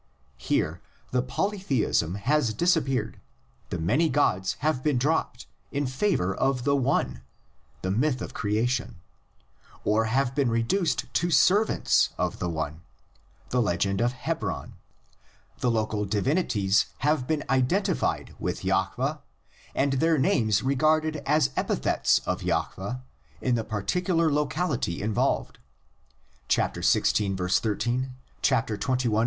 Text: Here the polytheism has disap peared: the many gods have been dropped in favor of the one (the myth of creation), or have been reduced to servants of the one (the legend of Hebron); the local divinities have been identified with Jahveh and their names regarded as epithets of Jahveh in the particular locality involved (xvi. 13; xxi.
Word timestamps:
Here 0.39 0.81
the 1.11 1.21
polytheism 1.21 2.15
has 2.15 2.55
disap 2.55 2.87
peared: 2.87 3.19
the 3.69 3.77
many 3.77 4.09
gods 4.09 4.53
have 4.61 4.81
been 4.81 4.97
dropped 4.97 5.45
in 5.71 5.85
favor 5.85 6.33
of 6.33 6.63
the 6.63 6.75
one 6.75 7.21
(the 7.83 7.91
myth 7.91 8.19
of 8.19 8.33
creation), 8.33 8.95
or 9.83 10.05
have 10.05 10.33
been 10.33 10.49
reduced 10.49 11.05
to 11.13 11.29
servants 11.29 12.09
of 12.17 12.39
the 12.39 12.49
one 12.49 12.81
(the 13.51 13.61
legend 13.61 14.01
of 14.01 14.13
Hebron); 14.13 14.73
the 15.59 15.69
local 15.69 16.05
divinities 16.05 16.87
have 17.05 17.27
been 17.27 17.43
identified 17.47 18.35
with 18.39 18.61
Jahveh 18.63 19.19
and 19.75 19.93
their 19.93 20.17
names 20.17 20.63
regarded 20.63 21.17
as 21.27 21.51
epithets 21.55 22.17
of 22.25 22.41
Jahveh 22.41 23.03
in 23.39 23.53
the 23.53 23.63
particular 23.63 24.31
locality 24.31 24.99
involved 24.99 25.59
(xvi. 26.49 27.51
13; 27.61 28.15
xxi. 28.41 29.13